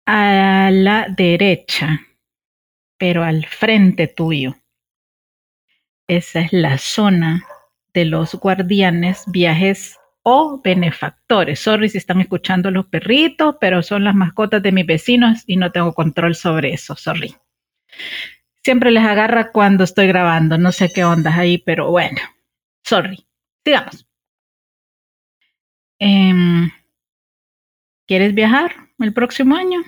A 0.05 0.69
la 0.71 1.07
derecha, 1.09 2.03
pero 2.99 3.25
al 3.25 3.47
frente 3.47 4.09
tuyo. 4.09 4.57
Esa 6.07 6.41
es 6.41 6.53
la 6.53 6.77
zona 6.77 7.47
de 7.95 8.05
los 8.05 8.35
guardianes, 8.35 9.25
viajes 9.29 9.99
o 10.23 10.61
benefactores. 10.63 11.61
Sorry 11.61 11.89
si 11.89 11.97
están 11.97 12.21
escuchando 12.21 12.71
los 12.71 12.85
perritos, 12.85 13.57
pero 13.59 13.83
son 13.83 14.05
las 14.05 14.15
mascotas 14.15 14.63
de 14.63 14.73
mis 14.73 14.85
vecinos 14.85 15.45
y 15.47 15.57
no 15.57 15.73
tengo 15.73 15.95
control 15.95 16.35
sobre 16.35 16.75
eso. 16.75 16.95
Sorry. 16.95 17.35
Siempre 18.63 18.91
les 18.91 19.05
agarra 19.05 19.51
cuando 19.51 19.85
estoy 19.85 20.09
grabando. 20.09 20.59
No 20.59 20.73
sé 20.73 20.93
qué 20.93 21.07
ondas 21.07 21.39
ahí, 21.39 21.57
pero 21.57 21.91
bueno. 21.91 22.21
Sorry. 22.85 23.27
Sigamos. 23.65 24.07
Em, 25.99 26.71
¿Quieres 28.07 28.35
viajar 28.35 28.91
el 28.99 29.15
próximo 29.15 29.57
año? 29.57 29.81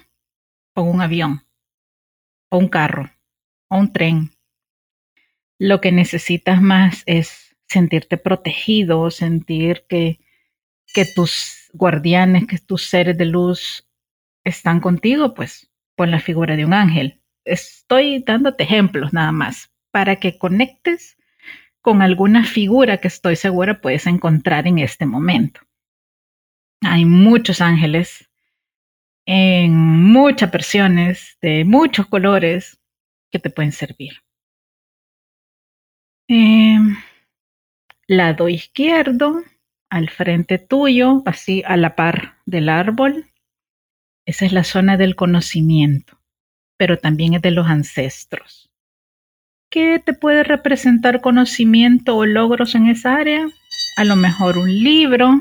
Con 0.75 0.89
un 0.89 1.03
avión, 1.03 1.47
o 2.51 2.59
un 2.59 2.69
carro, 2.69 3.11
o 3.69 3.77
un 3.77 3.93
tren. 3.93 4.31
Lo 5.59 5.81
que 5.81 5.93
necesitas 5.93 6.63
más 6.63 7.03
es 7.05 7.55
sentirte 7.67 8.17
protegido, 8.17 9.11
sentir 9.11 9.85
que, 9.87 10.19
que 10.95 11.05
tus 11.05 11.69
guardianes, 11.75 12.47
que 12.47 12.59
tus 12.59 12.89
seres 12.89 13.19
de 13.19 13.27
luz 13.27 13.87
están 14.45 14.81
contigo, 14.81 15.35
pues 15.35 15.71
pon 15.95 16.11
la 16.11 16.21
figura 16.21 16.57
de 16.57 16.65
un 16.65 16.73
ángel. 16.73 17.21
Estoy 17.45 18.23
dándote 18.23 18.65
ejemplos 18.65 19.13
nada 19.13 19.33
más 19.33 19.71
para 19.91 20.17
que 20.17 20.39
conectes 20.39 21.19
con 21.83 22.01
alguna 22.01 22.45
figura 22.45 22.99
que 22.99 23.09
estoy 23.09 23.37
segura 23.37 23.81
puedes 23.81 24.07
encontrar 24.07 24.67
en 24.67 24.79
este 24.79 25.05
momento. 25.05 25.68
Hay 26.83 27.05
muchos 27.05 27.61
ángeles 27.61 28.29
en 29.27 29.75
muchas 29.77 30.51
versiones, 30.51 31.37
de 31.43 31.65
muchos 31.65 32.07
colores, 32.07 32.81
que 33.31 33.39
te 33.39 33.51
pueden 33.51 33.73
servir. 33.73 34.23
Eh, 36.29 36.79
lado 38.07 38.49
izquierdo, 38.49 39.43
al 39.91 40.09
frente 40.09 40.59
tuyo, 40.59 41.23
así 41.27 41.63
a 41.67 41.77
la 41.77 41.95
par 41.95 42.39
del 42.47 42.71
árbol. 42.71 43.27
Esa 44.27 44.47
es 44.47 44.53
la 44.53 44.65
zona 44.65 44.97
del 44.97 45.15
conocimiento, 45.15 46.19
pero 46.79 46.99
también 46.99 47.35
es 47.35 47.43
de 47.43 47.51
los 47.51 47.67
ancestros. 47.67 48.71
¿Qué 49.71 49.99
te 49.99 50.15
puede 50.15 50.45
representar 50.45 51.21
conocimiento 51.21 52.17
o 52.17 52.25
logros 52.25 52.75
en 52.75 52.87
esa 52.87 53.17
área? 53.17 53.47
A 53.99 54.05
lo 54.05 54.17
mejor 54.17 54.57
un 54.57 54.73
libro, 54.73 55.39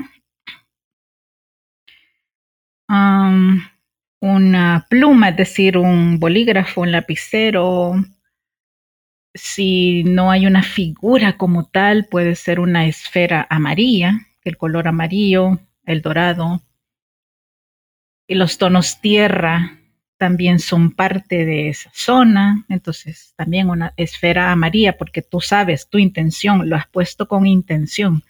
una 2.88 4.86
pluma, 4.88 5.28
es 5.30 5.36
decir, 5.36 5.78
un 5.78 6.18
bolígrafo, 6.18 6.80
un 6.80 6.92
lapicero, 6.92 7.94
si 9.34 10.04
no 10.04 10.30
hay 10.30 10.46
una 10.46 10.62
figura 10.62 11.36
como 11.36 11.66
tal, 11.66 12.06
puede 12.06 12.34
ser 12.34 12.60
una 12.60 12.86
esfera 12.86 13.46
amarilla, 13.50 14.26
el 14.44 14.56
color 14.56 14.88
amarillo, 14.88 15.60
el 15.84 16.02
dorado. 16.02 16.62
Y 18.26 18.34
los 18.34 18.58
tonos 18.58 19.00
tierra 19.00 19.78
también 20.16 20.58
son 20.58 20.90
parte 20.90 21.44
de 21.44 21.68
esa 21.68 21.90
zona. 21.94 22.64
Entonces, 22.68 23.32
también 23.36 23.70
una 23.70 23.94
esfera 23.96 24.50
amarilla, 24.50 24.98
porque 24.98 25.22
tú 25.22 25.40
sabes 25.40 25.88
tu 25.88 25.98
intención, 25.98 26.68
lo 26.68 26.76
has 26.76 26.88
puesto 26.88 27.28
con 27.28 27.46
intención 27.46 28.24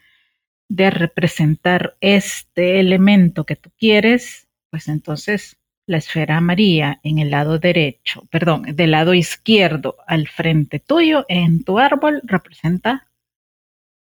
de 0.68 0.90
representar 0.90 1.96
este 2.00 2.78
elemento 2.78 3.44
que 3.44 3.56
tú 3.56 3.70
quieres, 3.78 4.47
pues 4.70 4.88
entonces 4.88 5.58
la 5.86 5.96
esfera 5.96 6.36
amarilla 6.36 7.00
en 7.02 7.18
el 7.18 7.30
lado 7.30 7.58
derecho, 7.58 8.22
perdón, 8.30 8.62
del 8.74 8.90
lado 8.90 9.14
izquierdo 9.14 9.96
al 10.06 10.28
frente 10.28 10.80
tuyo 10.80 11.24
en 11.28 11.64
tu 11.64 11.78
árbol 11.78 12.20
representa 12.24 13.08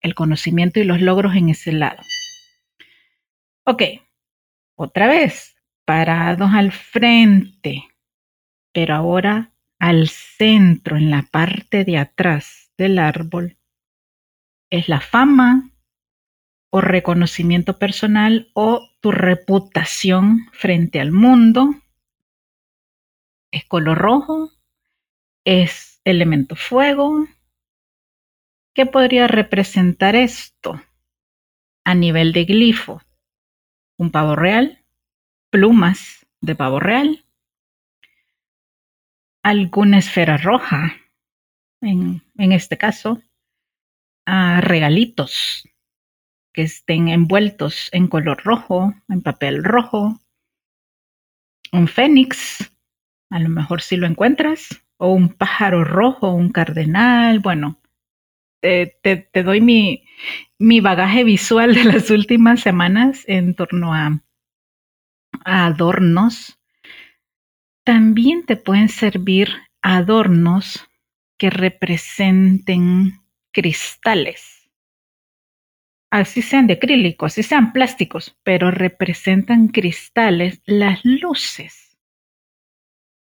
el 0.03 0.15
conocimiento 0.15 0.81
y 0.81 0.85
los 0.85 1.01
logros 1.01 1.35
en 1.35 1.49
ese 1.49 1.73
lado. 1.73 2.03
Ok, 3.65 3.83
otra 4.77 5.07
vez, 5.07 5.57
parados 5.85 6.51
al 6.53 6.73
frente, 6.73 7.85
pero 8.73 8.95
ahora 8.95 9.53
al 9.79 10.09
centro, 10.09 10.97
en 10.97 11.11
la 11.11 11.23
parte 11.23 11.85
de 11.85 11.99
atrás 11.99 12.71
del 12.77 12.99
árbol, 12.99 13.57
es 14.71 14.89
la 14.89 15.01
fama 15.01 15.72
o 16.75 16.81
reconocimiento 16.81 17.79
personal 17.79 18.51
o 18.55 18.89
tu 19.01 19.13
reputación 19.13 20.49
frente 20.53 21.01
al 21.01 21.13
mundo. 21.13 21.75
Es 23.51 23.67
color 23.67 23.99
rojo, 23.99 24.51
es 25.45 26.01
elemento 26.05 26.57
fuego. 26.57 27.27
¿Qué 28.75 28.87
podría 28.87 29.29
representar 29.29 30.17
esto 30.17 30.83
a 31.85 31.95
nivel 31.95 32.33
de 32.33 32.47
glifo? 32.47 33.03
Un 33.99 34.11
pavo 34.11 34.35
real, 34.35 34.83
plumas 35.51 36.27
de 36.41 36.55
pavo 36.55 36.81
real, 36.81 37.27
alguna 39.43 39.99
esfera 39.99 40.39
roja, 40.39 40.97
en, 41.83 42.23
este 42.39 42.79
caso, 42.79 43.21
a 44.25 44.63
regalitos 44.63 45.69
que 46.53 46.63
estén 46.63 47.09
envueltos 47.09 47.89
en 47.93 48.09
color 48.09 48.43
rojo, 48.45 48.95
en 49.09 49.23
papel 49.23 49.65
rojo. 49.65 50.21
Un 51.73 51.89
fénix, 51.89 52.71
a 53.31 53.39
lo 53.39 53.49
mejor 53.49 53.81
si 53.81 53.97
lo 53.97 54.07
encuentras, 54.07 54.83
o 54.99 55.13
un 55.13 55.31
pájaro 55.31 55.85
rojo, 55.85 56.33
un 56.33 56.51
cardenal, 56.51 57.41
bueno, 57.41 57.81
te, 58.61 59.29
doy 59.43 59.61
mi, 59.61 60.05
mi, 60.59 60.81
bagaje 60.81 61.25
visual 61.25 61.75
de 61.75 61.85
las 61.85 62.11
últimas 62.11 62.61
semanas 62.61 63.25
en 63.27 63.55
torno 63.55 63.95
a, 63.95 64.23
a 65.45 65.67
adornos. 65.67 66.59
También 67.85 68.47
te 68.47 68.57
pueden 68.57 68.89
servir 68.89 69.49
adornos 69.83 70.89
que 71.37 71.51
representen 71.51 73.21
cristales 73.51 74.62
así 76.13 76.43
sean 76.43 76.67
de 76.67 76.75
acrílico, 76.75 77.25
así 77.25 77.43
sean 77.43 77.73
plásticos, 77.73 78.37
pero 78.43 78.71
representan 78.71 79.69
cristales, 79.69 80.61
las 80.67 81.01
luces 81.05 81.99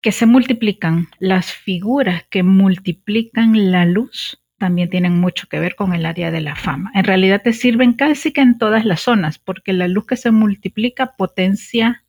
que 0.02 0.10
se 0.10 0.26
multiplican, 0.26 1.08
las 1.20 1.52
figuras 1.52 2.24
que 2.30 2.42
multiplican 2.42 3.70
la 3.70 3.84
luz, 3.84 4.42
también 4.58 4.90
tienen 4.90 5.20
mucho 5.20 5.46
que 5.48 5.60
ver 5.60 5.76
con 5.76 5.94
el 5.94 6.04
área 6.04 6.32
de 6.32 6.40
la 6.40 6.56
fama. 6.56 6.90
En 6.94 7.04
realidad 7.04 7.42
te 7.42 7.52
sirven 7.52 7.92
casi 7.92 8.32
que 8.32 8.40
en 8.40 8.58
todas 8.58 8.84
las 8.84 9.02
zonas, 9.02 9.38
porque 9.38 9.72
la 9.72 9.86
luz 9.86 10.06
que 10.06 10.16
se 10.16 10.32
multiplica 10.32 11.14
potencia 11.16 12.04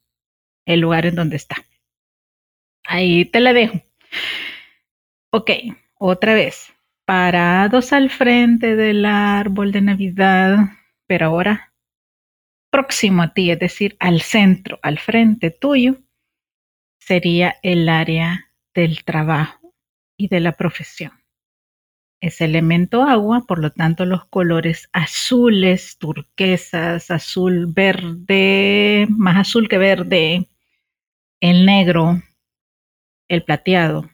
el 0.66 0.80
lugar 0.80 1.06
en 1.06 1.16
donde 1.16 1.36
está. 1.36 1.58
Ahí 2.86 3.26
te 3.26 3.40
la 3.40 3.54
dejo. 3.54 3.84
Ok, 5.30 5.52
otra 6.00 6.34
vez 6.34 6.74
parados 7.06 7.94
al 7.94 8.10
frente 8.10 8.76
del 8.76 9.06
árbol 9.06 9.72
de 9.72 9.82
Navidad, 9.82 10.58
pero 11.08 11.28
ahora 11.28 11.74
próximo 12.72 13.22
a 13.22 13.34
ti, 13.34 13.52
es 13.52 13.60
decir, 13.60 13.98
al 14.00 14.22
centro, 14.22 14.80
al 14.82 14.98
frente 14.98 15.52
tuyo, 15.52 15.98
sería 17.00 17.58
el 17.62 17.90
área 17.90 18.52
del 18.74 19.04
trabajo 19.04 19.76
y 20.18 20.30
de 20.30 20.40
la 20.40 20.54
profesión. 20.54 21.12
Es 22.22 22.40
elemento 22.40 23.04
agua, 23.04 23.46
por 23.48 23.60
lo 23.60 23.72
tanto 23.72 24.06
los 24.06 24.26
colores 24.26 24.90
azules, 24.94 25.98
turquesas, 25.98 27.10
azul, 27.10 27.66
verde, 27.68 29.08
más 29.10 29.38
azul 29.38 29.68
que 29.68 29.80
verde, 29.80 30.48
el 31.42 31.66
negro, 31.66 32.22
el 33.28 33.44
plateado, 33.44 34.11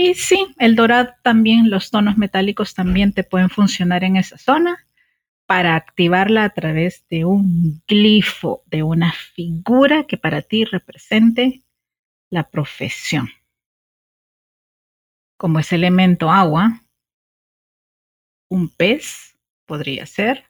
y 0.00 0.14
sí, 0.14 0.54
el 0.58 0.76
dorado 0.76 1.12
también, 1.22 1.68
los 1.68 1.90
tonos 1.90 2.16
metálicos 2.16 2.72
también 2.74 3.12
te 3.12 3.22
pueden 3.22 3.50
funcionar 3.50 4.02
en 4.02 4.16
esa 4.16 4.38
zona 4.38 4.86
para 5.44 5.76
activarla 5.76 6.44
a 6.44 6.50
través 6.50 7.06
de 7.10 7.26
un 7.26 7.82
glifo, 7.86 8.62
de 8.66 8.82
una 8.82 9.12
figura 9.12 10.04
que 10.04 10.16
para 10.16 10.40
ti 10.40 10.64
represente 10.64 11.64
la 12.30 12.48
profesión. 12.48 13.28
Como 15.36 15.58
es 15.58 15.70
elemento 15.70 16.30
agua, 16.30 16.82
un 18.48 18.70
pez 18.70 19.36
podría 19.66 20.06
ser, 20.06 20.46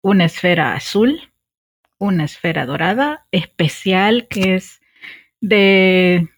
una 0.00 0.24
esfera 0.24 0.74
azul, 0.74 1.20
una 1.98 2.24
esfera 2.24 2.64
dorada 2.64 3.26
especial 3.30 4.26
que 4.28 4.54
es 4.54 4.80
de, 5.40 6.30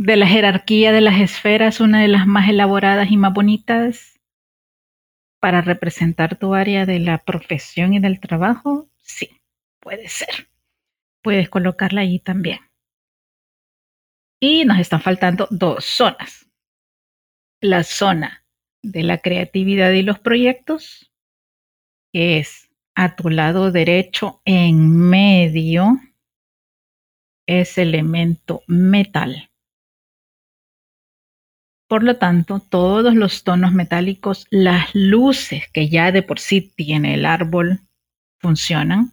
de 0.00 0.16
la 0.16 0.26
jerarquía 0.26 0.92
de 0.92 1.02
las 1.02 1.20
esferas, 1.20 1.78
una 1.78 2.00
de 2.00 2.08
las 2.08 2.26
más 2.26 2.48
elaboradas 2.48 3.10
y 3.10 3.18
más 3.18 3.34
bonitas 3.34 4.18
para 5.42 5.60
representar 5.60 6.38
tu 6.38 6.54
área 6.54 6.86
de 6.86 7.00
la 7.00 7.18
profesión 7.18 7.92
y 7.92 8.00
del 8.00 8.18
trabajo, 8.18 8.88
sí, 8.96 9.28
puede 9.78 10.08
ser. 10.08 10.48
Puedes 11.22 11.50
colocarla 11.50 12.00
ahí 12.00 12.18
también. 12.18 12.60
Y 14.40 14.64
nos 14.64 14.78
están 14.78 15.02
faltando 15.02 15.46
dos 15.50 15.84
zonas. 15.84 16.50
La 17.60 17.84
zona 17.84 18.46
de 18.82 19.02
la 19.02 19.18
creatividad 19.18 19.90
y 19.90 20.00
los 20.00 20.18
proyectos, 20.18 21.12
que 22.10 22.38
es 22.38 22.70
a 22.94 23.16
tu 23.16 23.28
lado 23.28 23.70
derecho 23.70 24.40
en 24.46 24.96
medio, 25.10 26.00
es 27.46 27.76
elemento 27.76 28.62
metal. 28.66 29.49
Por 31.90 32.04
lo 32.04 32.18
tanto, 32.18 32.60
todos 32.60 33.16
los 33.16 33.42
tonos 33.42 33.72
metálicos, 33.72 34.46
las 34.48 34.94
luces 34.94 35.64
que 35.72 35.88
ya 35.88 36.12
de 36.12 36.22
por 36.22 36.38
sí 36.38 36.60
tiene 36.60 37.14
el 37.14 37.26
árbol, 37.26 37.80
funcionan. 38.38 39.12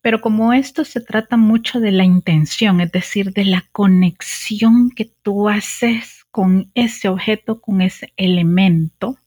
Pero 0.00 0.22
como 0.22 0.54
esto 0.54 0.86
se 0.86 1.02
trata 1.02 1.36
mucho 1.36 1.78
de 1.78 1.92
la 1.92 2.04
intención, 2.04 2.80
es 2.80 2.90
decir, 2.90 3.34
de 3.34 3.44
la 3.44 3.68
conexión 3.72 4.90
que 4.90 5.04
tú 5.04 5.50
haces 5.50 6.24
con 6.30 6.70
ese 6.72 7.10
objeto, 7.10 7.60
con 7.60 7.82
ese 7.82 8.14
elemento 8.16 9.18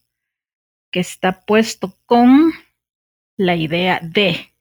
que 0.90 1.02
está 1.02 1.42
puesto 1.42 1.96
con 2.08 2.54
la 3.38 3.56
idea 3.56 4.00
de. 4.02 4.52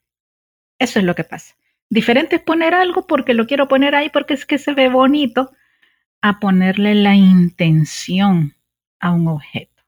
Eso 0.79 0.99
es 0.99 1.05
lo 1.07 1.15
que 1.15 1.25
pasa. 1.25 1.57
Diferente 1.89 2.37
es 2.37 2.43
poner 2.43 2.75
algo 2.75 3.07
porque 3.07 3.33
lo 3.33 3.47
quiero 3.47 3.69
poner 3.69 3.95
ahí 3.95 4.11
porque 4.11 4.35
es 4.35 4.45
que 4.45 4.59
se 4.59 4.75
ve 4.75 4.91
bonito, 4.91 5.51
a 6.23 6.41
ponerle 6.41 6.95
la 6.95 7.15
intención 7.15 8.55
a 9.01 9.13
un 9.13 9.29
objeto. 9.29 9.83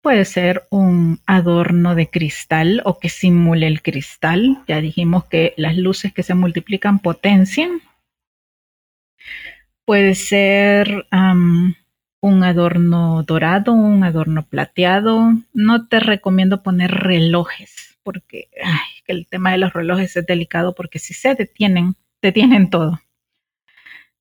Puede 0.00 0.24
ser 0.24 0.66
un 0.70 1.20
adorno 1.26 1.94
de 1.94 2.10
cristal 2.10 2.82
o 2.84 2.98
que 2.98 3.08
simule 3.08 3.68
el 3.68 3.82
cristal. 3.82 4.58
Ya 4.66 4.80
dijimos 4.80 5.26
que 5.26 5.54
las 5.56 5.76
luces 5.76 6.12
que 6.12 6.24
se 6.24 6.34
multiplican 6.34 6.98
potencian. 6.98 7.80
Puede 9.84 10.16
ser 10.16 11.06
un 11.12 12.44
adorno 12.44 13.22
dorado, 13.22 13.72
un 13.72 14.02
adorno 14.02 14.44
plateado. 14.44 15.34
No 15.52 15.86
te 15.86 16.00
recomiendo 16.00 16.64
poner 16.64 16.90
relojes 16.90 17.98
porque 18.02 18.48
el 19.06 19.26
tema 19.28 19.52
de 19.52 19.58
los 19.58 19.72
relojes 19.72 20.16
es 20.16 20.26
delicado 20.26 20.74
porque 20.74 20.98
si 20.98 21.14
se 21.14 21.36
detienen, 21.36 21.94
detienen 22.20 22.70
todo. 22.70 23.00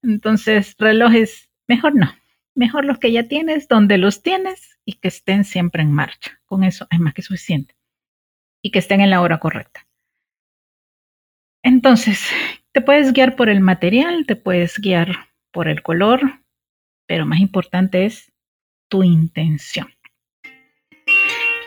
Entonces, 0.04 0.76
relojes, 0.78 1.50
mejor 1.68 1.96
no. 1.96 2.14
Mejor 2.56 2.86
los 2.86 3.00
que 3.00 3.12
ya 3.12 3.28
tienes, 3.28 3.68
donde 3.68 3.98
los 3.98 4.24
tienes 4.24 4.78
y 4.86 4.94
que 4.94 5.08
estén 5.08 5.44
siempre 5.46 5.84
en 5.84 5.92
marcha. 5.92 6.40
Con 6.46 6.64
eso 6.64 6.88
es 6.90 7.00
más 7.00 7.14
que 7.14 7.22
suficiente. 7.22 7.76
Y 8.62 8.72
que 8.72 8.80
estén 8.80 9.02
en 9.02 9.10
la 9.10 9.22
hora 9.22 9.40
correcta. 9.40 9.88
Entonces, 11.64 12.30
te 12.72 12.82
puedes 12.82 13.14
guiar 13.14 13.36
por 13.36 13.50
el 13.50 13.60
material, 13.60 14.26
te 14.26 14.36
puedes 14.36 14.80
guiar 14.80 15.30
por 15.52 15.68
el 15.68 15.82
color, 15.82 16.42
pero 17.08 17.26
más 17.26 17.40
importante 17.40 18.06
es 18.06 18.32
tu 18.90 19.04
intención. 19.04 19.88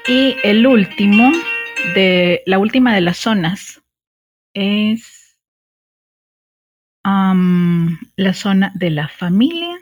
Y 0.06 0.36
el 0.42 0.66
último 0.66 1.32
de 1.94 2.42
la 2.46 2.58
última 2.58 2.94
de 2.94 3.00
las 3.00 3.18
zonas 3.18 3.82
es 4.52 5.23
la 7.04 8.32
zona 8.32 8.72
de 8.74 8.90
la 8.90 9.08
familia 9.08 9.76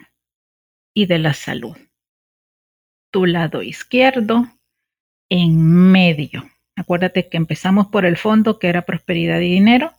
y 0.94 1.06
de 1.06 1.18
la 1.18 1.34
salud. 1.34 1.76
Tu 3.12 3.26
lado 3.26 3.62
izquierdo 3.62 4.46
en 5.28 5.92
medio. 5.92 6.50
Acuérdate 6.76 7.28
que 7.28 7.36
empezamos 7.36 7.88
por 7.88 8.04
el 8.04 8.16
fondo 8.16 8.58
que 8.58 8.68
era 8.68 8.82
prosperidad 8.82 9.40
y 9.40 9.52
dinero. 9.52 9.92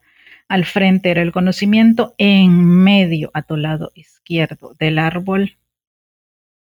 Al 0.50 0.66
frente 0.66 1.12
era 1.12 1.22
el 1.22 1.32
conocimiento. 1.32 2.14
En 2.18 2.66
medio, 2.66 3.32
a 3.34 3.44
tu 3.44 3.56
lado 3.56 3.92
izquierdo 3.96 4.74
del 4.80 5.00
árbol, 5.00 5.58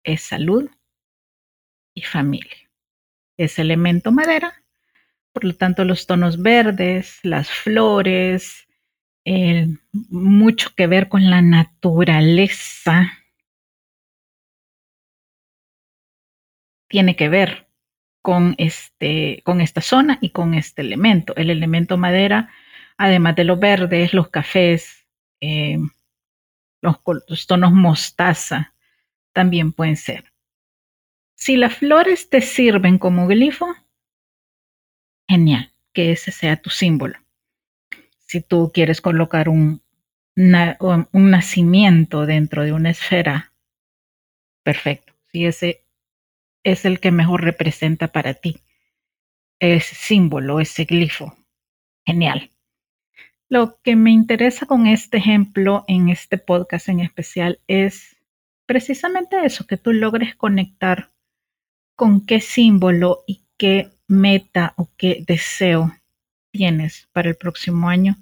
es 0.04 0.22
salud 0.22 0.70
y 1.94 2.02
familia. 2.02 2.70
Es 3.36 3.58
elemento 3.58 4.12
madera. 4.12 4.62
Por 5.32 5.44
lo 5.44 5.54
tanto, 5.54 5.84
los 5.84 6.06
tonos 6.06 6.42
verdes, 6.42 7.20
las 7.22 7.50
flores, 7.50 8.66
mucho 9.92 10.74
que 10.74 10.86
ver 10.86 11.08
con 11.08 11.30
la 11.30 11.40
naturaleza 11.40 13.12
tiene 16.88 17.14
que 17.14 17.28
ver 17.28 17.68
con, 18.22 18.56
este, 18.58 19.42
con 19.44 19.60
esta 19.60 19.80
zona 19.80 20.18
y 20.20 20.30
con 20.30 20.54
este 20.54 20.82
elemento. 20.82 21.34
El 21.36 21.50
elemento 21.50 21.96
madera, 21.96 22.50
además 22.96 23.36
de 23.36 23.44
los 23.44 23.60
verdes, 23.60 24.12
los 24.12 24.28
cafés, 24.30 25.06
eh, 25.40 25.78
los, 26.82 26.96
los 27.28 27.46
tonos 27.46 27.72
mostaza, 27.72 28.74
también 29.32 29.72
pueden 29.72 29.96
ser. 29.96 30.32
Si 31.36 31.56
las 31.56 31.74
flores 31.74 32.28
te 32.28 32.40
sirven 32.40 32.98
como 32.98 33.28
glifo, 33.28 33.72
genial, 35.28 35.72
que 35.92 36.10
ese 36.10 36.32
sea 36.32 36.60
tu 36.60 36.70
símbolo. 36.70 37.19
Si 38.30 38.40
tú 38.40 38.70
quieres 38.72 39.00
colocar 39.00 39.48
un, 39.48 39.82
un 40.36 41.30
nacimiento 41.32 42.26
dentro 42.26 42.62
de 42.62 42.70
una 42.72 42.90
esfera, 42.90 43.52
perfecto. 44.62 45.14
Si 45.32 45.46
ese 45.46 45.84
es 46.62 46.84
el 46.84 47.00
que 47.00 47.10
mejor 47.10 47.42
representa 47.42 48.06
para 48.06 48.34
ti. 48.34 48.62
Ese 49.58 49.96
símbolo, 49.96 50.60
ese 50.60 50.84
glifo. 50.84 51.36
Genial. 52.06 52.52
Lo 53.48 53.80
que 53.82 53.96
me 53.96 54.12
interesa 54.12 54.64
con 54.64 54.86
este 54.86 55.16
ejemplo 55.16 55.84
en 55.88 56.08
este 56.08 56.38
podcast 56.38 56.88
en 56.88 57.00
especial 57.00 57.58
es 57.66 58.16
precisamente 58.64 59.44
eso, 59.44 59.66
que 59.66 59.76
tú 59.76 59.92
logres 59.92 60.36
conectar 60.36 61.10
con 61.96 62.24
qué 62.24 62.40
símbolo 62.40 63.24
y 63.26 63.42
qué 63.56 63.90
meta 64.06 64.72
o 64.76 64.88
qué 64.96 65.24
deseo 65.26 65.96
tienes 66.52 67.08
para 67.12 67.28
el 67.30 67.36
próximo 67.36 67.88
año 67.88 68.16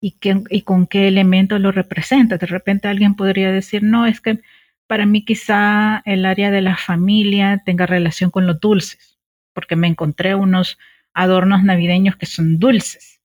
y, 0.00 0.12
qué, 0.12 0.42
y 0.50 0.62
con 0.62 0.86
qué 0.86 1.08
elemento 1.08 1.58
lo 1.58 1.72
representa. 1.72 2.38
De 2.38 2.46
repente 2.46 2.88
alguien 2.88 3.14
podría 3.14 3.50
decir, 3.50 3.82
no, 3.82 4.06
es 4.06 4.20
que 4.20 4.40
para 4.86 5.06
mí 5.06 5.24
quizá 5.24 6.02
el 6.04 6.24
área 6.24 6.50
de 6.50 6.62
la 6.62 6.76
familia 6.76 7.62
tenga 7.64 7.86
relación 7.86 8.30
con 8.30 8.46
los 8.46 8.60
dulces, 8.60 9.18
porque 9.52 9.76
me 9.76 9.86
encontré 9.86 10.34
unos 10.34 10.78
adornos 11.12 11.62
navideños 11.64 12.16
que 12.16 12.26
son 12.26 12.58
dulces. 12.58 13.20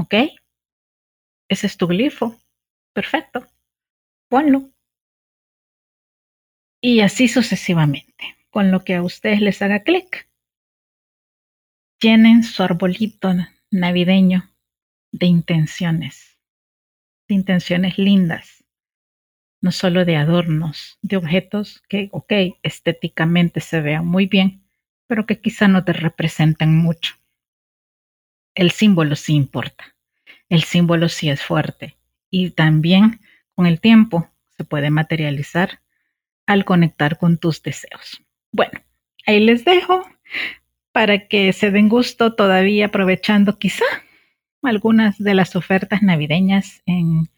¿Ok? 0.00 0.14
Ese 1.48 1.66
es 1.66 1.76
tu 1.76 1.86
glifo. 1.86 2.36
Perfecto. 2.92 3.46
Ponlo. 4.28 4.70
Y 6.80 7.00
así 7.00 7.28
sucesivamente, 7.28 8.36
con 8.50 8.70
lo 8.70 8.84
que 8.84 8.94
a 8.94 9.02
ustedes 9.02 9.40
les 9.40 9.62
haga 9.62 9.82
clic. 9.82 10.27
Llenen 12.00 12.42
su 12.42 12.62
arbolito 12.62 13.34
navideño 13.70 14.50
de 15.12 15.26
intenciones, 15.26 16.38
de 17.28 17.34
intenciones 17.34 17.98
lindas 17.98 18.58
no 19.60 19.72
solo 19.72 20.04
de 20.04 20.16
adornos, 20.16 20.98
de 21.02 21.16
objetos 21.16 21.82
que, 21.88 22.08
ok, 22.12 22.32
estéticamente 22.62 23.60
se 23.60 23.80
vean 23.80 24.06
muy 24.06 24.26
bien, 24.26 24.62
pero 25.06 25.26
que 25.26 25.40
quizá 25.40 25.68
no 25.68 25.84
te 25.84 25.92
representen 25.92 26.76
mucho. 26.76 27.14
El 28.54 28.70
símbolo 28.70 29.16
sí 29.16 29.34
importa, 29.34 29.96
el 30.48 30.62
símbolo 30.62 31.08
sí 31.08 31.30
es 31.30 31.42
fuerte 31.42 31.96
y 32.30 32.50
también 32.50 33.20
con 33.54 33.66
el 33.66 33.80
tiempo 33.80 34.30
se 34.56 34.64
puede 34.64 34.90
materializar 34.90 35.80
al 36.46 36.64
conectar 36.64 37.18
con 37.18 37.38
tus 37.38 37.62
deseos. 37.62 38.22
Bueno, 38.52 38.80
ahí 39.26 39.40
les 39.40 39.64
dejo 39.64 40.08
para 40.98 41.28
que 41.28 41.52
se 41.52 41.70
den 41.70 41.88
gusto 41.88 42.34
todavía 42.34 42.86
aprovechando 42.86 43.56
quizá 43.56 43.84
algunas 44.64 45.16
de 45.16 45.32
las 45.32 45.54
ofertas 45.54 46.02
navideñas 46.02 46.82
en, 46.86 47.30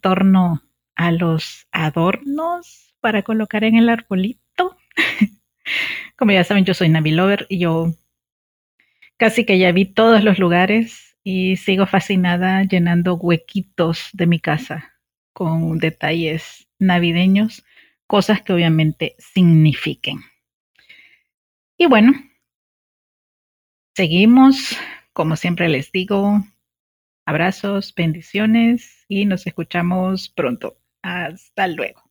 torno 0.00 0.62
a 0.94 1.10
los 1.10 1.66
adornos 1.72 2.94
para 3.00 3.22
colocar 3.22 3.64
en 3.64 3.74
el 3.78 3.88
arbolito. 3.88 4.76
Como 6.16 6.30
ya 6.30 6.44
saben, 6.44 6.64
yo 6.64 6.72
soy 6.72 6.88
Navi 6.88 7.10
Lover 7.10 7.46
y 7.48 7.58
yo 7.58 7.92
casi 9.16 9.44
que 9.44 9.58
ya 9.58 9.72
vi 9.72 9.86
todos 9.86 10.22
los 10.22 10.38
lugares 10.38 11.16
y 11.24 11.56
sigo 11.56 11.86
fascinada 11.86 12.62
llenando 12.62 13.16
huequitos 13.16 14.10
de 14.12 14.28
mi 14.28 14.38
casa 14.38 14.92
con 15.32 15.78
detalles 15.78 16.68
navideños, 16.78 17.64
cosas 18.06 18.40
que 18.40 18.52
obviamente 18.52 19.16
signifiquen. 19.18 20.20
Y 21.76 21.86
bueno, 21.86 22.12
seguimos, 23.94 24.76
como 25.12 25.36
siempre 25.36 25.68
les 25.68 25.92
digo, 25.92 26.44
abrazos, 27.26 27.94
bendiciones 27.94 29.04
y 29.08 29.24
nos 29.26 29.46
escuchamos 29.46 30.28
pronto. 30.28 30.76
Hasta 31.02 31.68
luego. 31.68 32.03